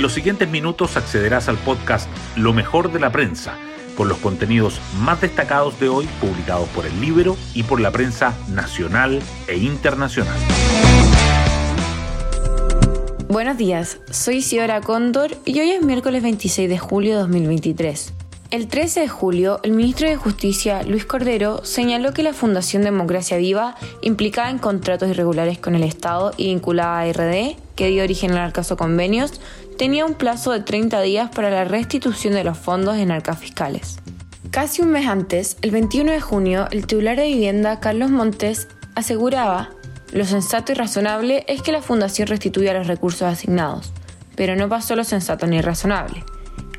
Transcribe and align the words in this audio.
En 0.00 0.02
los 0.02 0.14
siguientes 0.14 0.48
minutos 0.48 0.96
accederás 0.96 1.50
al 1.50 1.58
podcast 1.58 2.08
Lo 2.34 2.54
mejor 2.54 2.90
de 2.90 2.98
la 3.00 3.12
prensa, 3.12 3.58
con 3.98 4.08
los 4.08 4.16
contenidos 4.16 4.80
más 4.98 5.20
destacados 5.20 5.78
de 5.78 5.90
hoy 5.90 6.08
publicados 6.22 6.70
por 6.70 6.86
el 6.86 7.02
Libro 7.02 7.36
y 7.52 7.64
por 7.64 7.82
la 7.82 7.90
prensa 7.90 8.34
nacional 8.48 9.20
e 9.46 9.58
internacional. 9.58 10.38
Buenos 13.28 13.58
días, 13.58 13.98
soy 14.10 14.40
Ciora 14.40 14.80
Cóndor 14.80 15.36
y 15.44 15.60
hoy 15.60 15.72
es 15.72 15.82
miércoles 15.82 16.22
26 16.22 16.70
de 16.70 16.78
julio 16.78 17.16
de 17.16 17.20
2023. 17.20 18.14
El 18.50 18.66
13 18.66 19.00
de 19.00 19.08
julio, 19.08 19.60
el 19.62 19.70
ministro 19.70 20.08
de 20.08 20.16
Justicia, 20.16 20.82
Luis 20.82 21.04
Cordero, 21.04 21.64
señaló 21.64 22.12
que 22.12 22.24
la 22.24 22.32
Fundación 22.32 22.82
Democracia 22.82 23.36
Viva, 23.36 23.76
implicada 24.02 24.50
en 24.50 24.58
contratos 24.58 25.08
irregulares 25.08 25.58
con 25.58 25.76
el 25.76 25.84
Estado 25.84 26.32
y 26.36 26.46
vinculada 26.46 26.98
a 26.98 27.12
RD, 27.12 27.54
que 27.76 27.88
dio 27.90 28.02
origen 28.02 28.32
al 28.32 28.52
caso 28.52 28.76
convenios, 28.76 29.40
tenía 29.80 30.04
un 30.04 30.12
plazo 30.12 30.52
de 30.52 30.60
30 30.60 31.00
días 31.00 31.30
para 31.30 31.48
la 31.48 31.64
restitución 31.64 32.34
de 32.34 32.44
los 32.44 32.58
fondos 32.58 32.98
en 32.98 33.10
arcas 33.10 33.38
fiscales. 33.38 33.96
Casi 34.50 34.82
un 34.82 34.90
mes 34.90 35.06
antes, 35.06 35.56
el 35.62 35.70
21 35.70 36.12
de 36.12 36.20
junio, 36.20 36.66
el 36.70 36.82
titular 36.82 37.16
de 37.16 37.28
vivienda, 37.28 37.80
Carlos 37.80 38.10
Montes, 38.10 38.68
aseguraba, 38.94 39.70
lo 40.12 40.26
sensato 40.26 40.72
y 40.72 40.74
razonable 40.74 41.46
es 41.48 41.62
que 41.62 41.72
la 41.72 41.80
Fundación 41.80 42.28
restituya 42.28 42.74
los 42.74 42.88
recursos 42.88 43.22
asignados, 43.22 43.94
pero 44.36 44.54
no 44.54 44.68
pasó 44.68 44.96
lo 44.96 45.04
sensato 45.04 45.46
ni 45.46 45.62
razonable. 45.62 46.24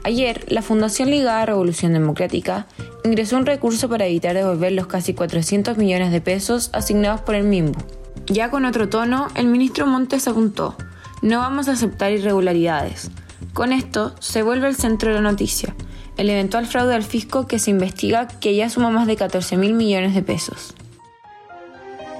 Ayer, 0.03 0.45
la 0.49 0.61
Fundación 0.61 1.09
Ligada 1.09 1.41
a 1.41 1.45
Revolución 1.47 1.93
Democrática 1.93 2.67
ingresó 3.03 3.35
un 3.35 3.47
recurso 3.47 3.89
para 3.89 4.05
evitar 4.05 4.35
devolver 4.35 4.73
los 4.73 4.85
casi 4.85 5.15
400 5.15 5.75
millones 5.75 6.11
de 6.11 6.21
pesos 6.21 6.69
asignados 6.71 7.21
por 7.21 7.33
el 7.33 7.45
MIMBU. 7.45 7.79
Ya 8.27 8.51
con 8.51 8.63
otro 8.63 8.89
tono, 8.89 9.29
el 9.33 9.47
ministro 9.47 9.87
Montes 9.87 10.27
apuntó, 10.27 10.77
no 11.21 11.39
vamos 11.39 11.67
a 11.67 11.73
aceptar 11.73 12.11
irregularidades. 12.11 13.11
Con 13.53 13.73
esto, 13.73 14.15
se 14.19 14.43
vuelve 14.43 14.67
el 14.67 14.75
centro 14.75 15.09
de 15.09 15.15
la 15.15 15.21
noticia, 15.21 15.75
el 16.17 16.29
eventual 16.29 16.65
fraude 16.65 16.95
al 16.95 17.03
fisco 17.03 17.47
que 17.47 17.59
se 17.59 17.71
investiga 17.71 18.27
que 18.27 18.55
ya 18.55 18.69
suma 18.69 18.89
más 18.89 19.07
de 19.07 19.15
14 19.15 19.57
mil 19.57 19.73
millones 19.73 20.13
de 20.15 20.21
pesos. 20.21 20.73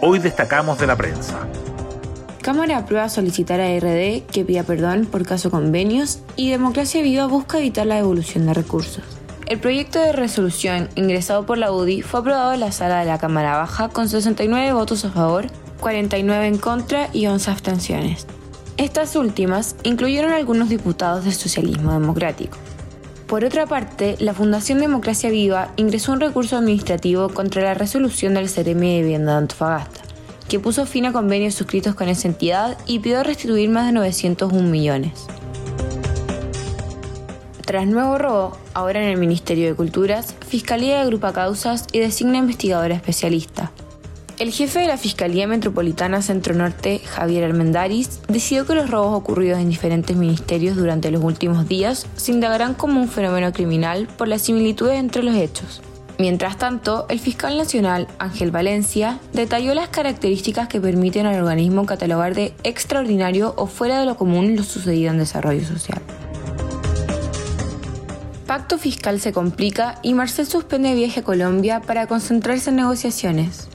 Hoy 0.02 0.20
destacamos 0.20 0.80
de 0.80 0.88
la 0.88 0.96
prensa. 0.96 1.48
Cámara 2.42 2.78
aprueba 2.78 3.08
solicitar 3.08 3.60
a 3.60 3.68
RD 3.68 4.26
que 4.32 4.44
pida 4.46 4.64
perdón 4.64 5.06
por 5.06 5.26
caso 5.26 5.52
convenios 5.52 6.22
y 6.36 6.50
Democracia 6.50 7.04
Viva 7.04 7.28
busca 7.28 7.60
evitar 7.60 7.86
la 7.86 7.98
devolución 7.98 8.48
de 8.48 8.56
recursos. 8.56 9.04
El 9.46 9.60
proyecto 9.60 10.00
de 10.00 10.12
resolución 10.12 10.90
ingresado 10.96 11.46
por 11.46 11.60
la 11.60 11.72
UDI 11.72 12.02
fue 12.02 12.22
aprobado 12.22 12.54
en 12.54 12.62
la 12.62 12.72
sala 12.72 13.02
de 13.02 13.06
la 13.06 13.20
Cámara 13.20 13.58
Baja 13.58 13.90
con 13.90 14.10
69 14.10 14.74
votos 14.74 15.06
a 15.06 15.12
favor, 15.12 15.48
49 15.82 16.48
en 16.48 16.58
contra 16.58 17.10
y 17.14 17.28
11 17.28 17.52
abstenciones. 17.52 18.26
Estas 18.82 19.16
últimas 19.16 19.76
incluyeron 19.84 20.32
algunos 20.32 20.68
diputados 20.68 21.24
del 21.24 21.36
socialismo 21.36 21.94
democrático. 21.94 22.58
Por 23.28 23.46
otra 23.46 23.68
parte, 23.68 24.16
la 24.20 24.34
Fundación 24.34 24.80
Democracia 24.80 25.30
Viva 25.30 25.72
ingresó 25.76 26.14
un 26.14 26.20
recurso 26.20 26.58
administrativo 26.58 27.30
contra 27.30 27.62
la 27.62 27.76
resolución 27.76 28.34
del 28.34 28.50
Ceremi 28.50 28.96
de 28.96 29.02
Vivienda 29.04 29.34
de 29.34 29.38
Antofagasta 29.38 30.02
que 30.50 30.60
puso 30.60 30.88
fin 30.88 31.06
a 31.06 31.12
convenios 31.14 31.54
suscritos 31.54 31.94
con 31.94 32.10
esa 32.10 32.28
entidad 32.28 32.76
y 32.88 32.98
pidió 32.98 33.22
restituir 33.22 33.70
más 33.70 33.86
de 33.86 33.92
901 33.92 34.68
millones. 34.68 35.28
Tras 37.64 37.86
nuevo 37.86 38.18
robo, 38.18 38.58
ahora 38.74 39.04
en 39.04 39.10
el 39.10 39.18
Ministerio 39.18 39.68
de 39.68 39.76
Culturas, 39.76 40.34
Fiscalía 40.48 41.02
agrupa 41.02 41.34
causas 41.34 41.86
y 41.92 42.00
designa 42.00 42.40
investigadora 42.40 42.96
especialista. 42.96 43.72
El 44.42 44.52
jefe 44.52 44.80
de 44.80 44.88
la 44.88 44.98
Fiscalía 44.98 45.46
Metropolitana 45.46 46.24
Centro 46.24 46.56
Norte, 46.56 46.98
Javier 47.06 47.44
Armendaris, 47.44 48.22
decidió 48.28 48.66
que 48.66 48.74
los 48.74 48.90
robos 48.90 49.16
ocurridos 49.16 49.60
en 49.60 49.70
diferentes 49.70 50.18
ministerios 50.18 50.76
durante 50.76 51.12
los 51.12 51.24
últimos 51.24 51.68
días 51.68 52.08
se 52.16 52.32
indagarán 52.32 52.74
como 52.74 53.00
un 53.00 53.08
fenómeno 53.08 53.54
criminal 53.54 54.08
por 54.18 54.28
las 54.28 54.42
similitudes 54.42 54.96
entre 54.96 55.22
los 55.22 55.36
hechos. 55.36 55.84
Mientras 56.18 56.58
tanto, 56.58 57.06
el 57.10 57.20
fiscal 57.20 57.56
nacional 57.56 58.08
Ángel 58.18 58.50
Valencia 58.50 59.20
detalló 59.32 59.76
las 59.76 59.90
características 59.90 60.68
que 60.68 60.82
permiten 60.82 61.28
al 61.28 61.40
organismo 61.40 61.86
catalogar 61.86 62.34
de 62.34 62.56
extraordinario 62.64 63.54
o 63.58 63.68
fuera 63.68 64.00
de 64.00 64.08
lo 64.08 64.18
común 64.18 64.56
lo 64.56 64.64
sucedido 64.64 65.12
en 65.12 65.20
desarrollo 65.20 65.64
social. 65.64 66.02
Pacto 68.48 68.80
fiscal 68.80 69.22
se 69.22 69.34
complica 69.34 70.00
y 70.02 70.16
Marcel 70.16 70.48
suspende 70.48 70.96
viaje 70.96 71.20
a 71.20 71.24
Colombia 71.24 71.80
para 71.80 72.08
concentrarse 72.08 72.72
en 72.72 72.78
negociaciones. 72.78 73.71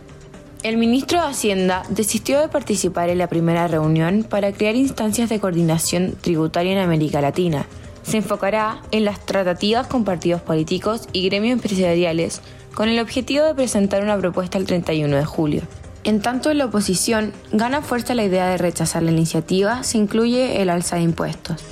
El 0.66 0.78
ministro 0.78 1.20
de 1.20 1.28
Hacienda 1.28 1.84
desistió 1.90 2.40
de 2.40 2.48
participar 2.48 3.08
en 3.08 3.18
la 3.18 3.28
primera 3.28 3.68
reunión 3.68 4.24
para 4.28 4.50
crear 4.50 4.74
instancias 4.74 5.28
de 5.28 5.38
coordinación 5.38 6.16
tributaria 6.20 6.72
en 6.72 6.78
América 6.78 7.20
Latina, 7.20 7.66
se 8.02 8.16
enfocará 8.16 8.82
en 8.90 9.04
las 9.04 9.24
tratativas 9.24 9.86
con 9.86 10.02
partidos 10.02 10.42
políticos 10.42 11.06
y 11.12 11.24
gremios 11.28 11.52
empresariales 11.52 12.40
con 12.74 12.88
el 12.88 12.98
objetivo 12.98 13.44
de 13.44 13.54
presentar 13.54 14.02
una 14.02 14.18
propuesta 14.18 14.58
el 14.58 14.66
31 14.66 15.16
de 15.16 15.24
julio. 15.24 15.62
En 16.02 16.20
tanto, 16.20 16.50
en 16.50 16.58
la 16.58 16.64
oposición 16.64 17.32
gana 17.52 17.80
fuerza 17.80 18.16
la 18.16 18.24
idea 18.24 18.48
de 18.48 18.58
rechazar 18.58 19.04
la 19.04 19.12
iniciativa 19.12 19.84
se 19.84 19.98
incluye 19.98 20.60
el 20.62 20.70
alza 20.70 20.96
de 20.96 21.02
impuestos. 21.02 21.62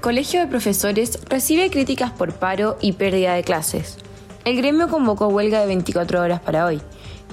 Colegio 0.00 0.38
de 0.38 0.46
Profesores 0.46 1.18
recibe 1.28 1.70
críticas 1.70 2.12
por 2.12 2.34
paro 2.34 2.78
y 2.80 2.92
pérdida 2.92 3.34
de 3.34 3.42
clases. 3.42 3.98
El 4.44 4.56
gremio 4.56 4.88
convocó 4.88 5.28
huelga 5.28 5.60
de 5.60 5.66
24 5.66 6.20
horas 6.20 6.40
para 6.40 6.66
hoy, 6.66 6.80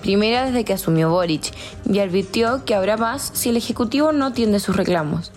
primera 0.04 0.46
desde 0.46 0.64
que 0.64 0.74
asumió 0.74 1.10
Boric, 1.10 1.52
y 1.92 1.98
advirtió 1.98 2.64
que 2.66 2.76
habrá 2.76 2.98
más 2.98 3.32
si 3.34 3.50
el 3.50 3.58
Ejecutivo 3.58 4.12
no 4.12 4.28
atiende 4.28 4.60
sus 4.60 4.76
reclamos. 4.76 5.32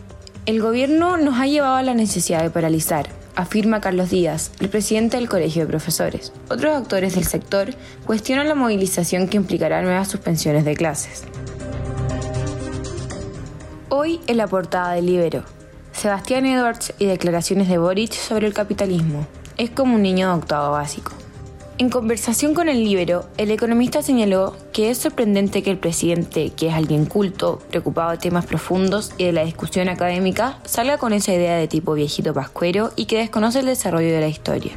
El 0.44 0.60
gobierno 0.60 1.16
nos 1.16 1.38
ha 1.40 1.46
llevado 1.46 1.76
a 1.76 1.82
la 1.82 1.94
necesidad 1.94 2.42
de 2.42 2.50
paralizar, 2.50 3.08
afirma 3.36 3.80
Carlos 3.80 4.10
Díaz, 4.10 4.52
el 4.60 4.68
presidente 4.68 5.16
del 5.16 5.30
Colegio 5.30 5.62
de 5.62 5.68
Profesores. 5.68 6.34
Otros 6.50 6.76
actores 6.76 7.14
del 7.14 7.24
sector 7.24 7.70
cuestionan 8.04 8.48
la 8.48 8.54
movilización 8.54 9.26
que 9.26 9.38
implicará 9.38 9.80
nuevas 9.80 10.08
suspensiones 10.08 10.66
de 10.66 10.74
clases. 10.74 11.24
Hoy 13.88 14.20
en 14.26 14.36
la 14.36 14.46
portada 14.46 14.92
del 14.92 15.06
Libero, 15.06 15.44
Sebastián 15.92 16.44
Edwards 16.44 16.92
y 16.98 17.06
declaraciones 17.06 17.68
de 17.68 17.78
Boric 17.78 18.12
sobre 18.12 18.46
el 18.46 18.52
capitalismo. 18.52 19.26
Es 19.56 19.70
como 19.70 19.94
un 19.94 20.02
niño 20.02 20.28
de 20.28 20.34
octavo 20.34 20.72
básico. 20.72 21.12
En 21.82 21.90
conversación 21.90 22.54
con 22.54 22.68
el 22.68 22.84
Libero, 22.84 23.28
el 23.38 23.50
economista 23.50 24.02
señaló 24.02 24.54
que 24.72 24.90
es 24.90 24.98
sorprendente 24.98 25.64
que 25.64 25.72
el 25.72 25.78
presidente, 25.78 26.50
que 26.50 26.68
es 26.68 26.74
alguien 26.74 27.06
culto, 27.06 27.58
preocupado 27.70 28.12
de 28.12 28.18
temas 28.18 28.46
profundos 28.46 29.10
y 29.18 29.24
de 29.24 29.32
la 29.32 29.44
discusión 29.44 29.88
académica, 29.88 30.60
salga 30.64 30.98
con 30.98 31.12
esa 31.12 31.34
idea 31.34 31.56
de 31.56 31.66
tipo 31.66 31.94
viejito 31.94 32.32
pascuero 32.32 32.92
y 32.94 33.06
que 33.06 33.18
desconoce 33.18 33.58
el 33.58 33.66
desarrollo 33.66 34.12
de 34.12 34.20
la 34.20 34.28
historia. 34.28 34.74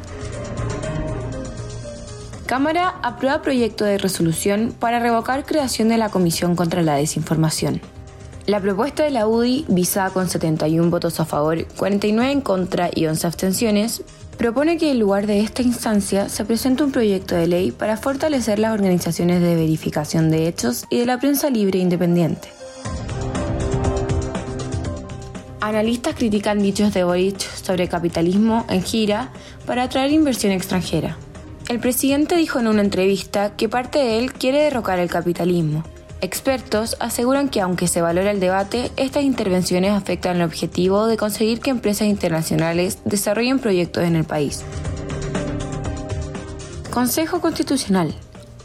Cámara 2.47 2.95
aprueba 3.03 3.43
proyecto 3.43 3.85
de 3.85 3.99
resolución 3.99 4.73
para 4.79 4.97
revocar 4.97 5.45
creación 5.45 5.89
de 5.89 5.99
la 5.99 6.09
Comisión 6.09 6.55
contra 6.55 6.81
la 6.81 6.95
Desinformación. 6.95 7.81
La 8.47 8.61
propuesta 8.61 9.03
de 9.03 9.09
la 9.09 9.27
UDI, 9.27 9.65
visada 9.69 10.11
con 10.11 10.29
71 10.29 10.91
votos 10.91 11.19
a 11.19 11.25
favor, 11.25 11.65
49 11.77 12.31
en 12.31 12.41
contra 12.41 12.91
y 12.93 13.07
11 13.07 13.25
abstenciones, 13.25 14.03
propone 14.37 14.77
que 14.77 14.91
en 14.91 14.99
lugar 14.99 15.25
de 15.25 15.39
esta 15.39 15.63
instancia 15.63 16.29
se 16.29 16.45
presente 16.45 16.83
un 16.83 16.91
proyecto 16.91 17.33
de 17.33 17.47
ley 17.47 17.71
para 17.71 17.97
fortalecer 17.97 18.59
las 18.59 18.73
organizaciones 18.73 19.41
de 19.41 19.55
verificación 19.55 20.29
de 20.29 20.47
hechos 20.47 20.85
y 20.91 20.99
de 20.99 21.07
la 21.07 21.19
prensa 21.19 21.49
libre 21.49 21.79
e 21.79 21.81
independiente. 21.81 22.49
Analistas 25.59 26.13
critican 26.13 26.59
dichos 26.59 26.93
de 26.93 27.03
Boric 27.03 27.39
sobre 27.39 27.87
capitalismo 27.87 28.63
en 28.69 28.83
gira 28.83 29.31
para 29.65 29.81
atraer 29.81 30.11
inversión 30.11 30.51
extranjera. 30.51 31.17
El 31.67 31.79
presidente 31.79 32.35
dijo 32.35 32.59
en 32.59 32.67
una 32.67 32.83
entrevista 32.83 33.55
que 33.55 33.69
parte 33.69 33.97
de 33.97 34.19
él 34.19 34.33
quiere 34.33 34.59
derrocar 34.59 34.99
el 34.99 35.09
capitalismo, 35.09 35.83
Expertos 36.21 36.95
aseguran 36.99 37.49
que 37.49 37.61
aunque 37.61 37.87
se 37.87 38.01
valora 38.01 38.31
el 38.31 38.39
debate, 38.39 38.91
estas 38.95 39.23
intervenciones 39.23 39.91
afectan 39.91 40.37
el 40.37 40.43
objetivo 40.43 41.07
de 41.07 41.17
conseguir 41.17 41.59
que 41.59 41.69
empresas 41.69 42.07
internacionales 42.07 42.99
desarrollen 43.05 43.59
proyectos 43.59 44.05
en 44.05 44.15
el 44.15 44.23
país. 44.23 44.63
Consejo 46.89 47.41
Constitucional. 47.41 48.15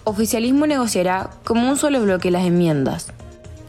Oficialismo 0.05 0.67
negociará 0.67 1.31
como 1.45 1.69
un 1.69 1.77
solo 1.77 2.01
bloque 2.01 2.31
las 2.31 2.47
enmiendas. 2.47 3.09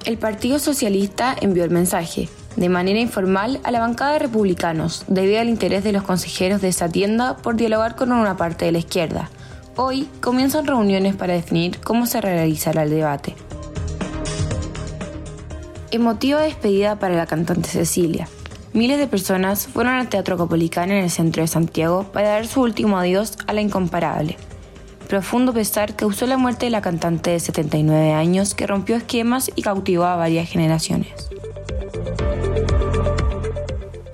El 0.06 0.18
Partido 0.18 0.60
Socialista 0.60 1.36
envió 1.42 1.64
el 1.64 1.72
mensaje, 1.72 2.30
de 2.56 2.70
manera 2.70 3.00
informal, 3.00 3.60
a 3.64 3.72
la 3.72 3.80
bancada 3.80 4.14
de 4.14 4.20
republicanos, 4.20 5.06
debido 5.08 5.42
al 5.42 5.50
interés 5.50 5.84
de 5.84 5.92
los 5.92 6.04
consejeros 6.04 6.62
de 6.62 6.70
esa 6.70 6.90
tienda 6.90 7.38
por 7.38 7.56
dialogar 7.56 7.96
con 7.96 8.12
una 8.12 8.38
parte 8.38 8.66
de 8.66 8.72
la 8.72 8.80
izquierda. 8.80 9.30
Hoy 9.76 10.08
comienzan 10.22 10.68
reuniones 10.68 11.16
para 11.16 11.34
definir 11.34 11.80
cómo 11.80 12.06
se 12.06 12.22
realizará 12.22 12.84
el 12.84 12.92
debate. 12.92 13.36
Emotiva 15.92 16.40
despedida 16.40 17.00
para 17.00 17.16
la 17.16 17.26
cantante 17.26 17.68
Cecilia. 17.68 18.30
Miles 18.72 18.98
de 18.98 19.08
personas 19.08 19.68
fueron 19.68 19.96
al 19.96 20.08
Teatro 20.08 20.38
Copolicán 20.38 20.90
en 20.90 21.04
el 21.04 21.10
centro 21.10 21.42
de 21.42 21.48
Santiago 21.48 22.06
para 22.14 22.30
dar 22.30 22.48
su 22.48 22.62
último 22.62 22.98
adiós 22.98 23.38
a 23.46 23.52
la 23.52 23.60
incomparable. 23.60 24.38
Profundo 25.10 25.52
pesar 25.52 25.98
causó 25.98 26.28
la 26.28 26.38
muerte 26.38 26.68
de 26.68 26.70
la 26.70 26.82
cantante 26.82 27.32
de 27.32 27.42
79 27.42 28.14
años 28.14 28.56
que 28.56 28.68
rompió 28.68 28.96
esquemas 28.96 29.52
y 29.54 29.64
cautivó 29.64 30.06
a 30.06 30.16
varias 30.16 30.48
generaciones. 30.48 31.30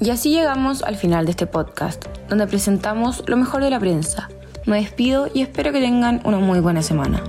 Y 0.02 0.10
así 0.10 0.32
llegamos 0.32 0.82
al 0.82 0.96
final 0.96 1.26
de 1.26 1.32
este 1.32 1.46
podcast, 1.46 2.06
donde 2.28 2.48
presentamos 2.48 3.24
lo 3.28 3.38
mejor 3.38 3.62
de 3.62 3.70
la 3.70 3.80
prensa. 3.80 4.30
Me 4.66 4.78
despido 4.78 5.30
y 5.32 5.42
espero 5.42 5.72
que 5.72 5.80
tengan 5.80 6.22
una 6.26 6.40
muy 6.40 6.60
buena 6.60 6.82
semana. 6.82 7.22